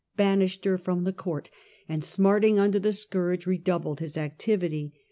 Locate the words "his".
3.99-4.17